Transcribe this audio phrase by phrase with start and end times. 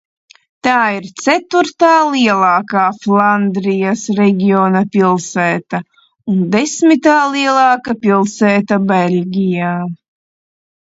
[0.67, 5.83] Tā ir ceturtā lielākā Flandrijas reģiona pilsēta
[6.33, 9.75] un desmitā lielākā pilsēta Beļģijā.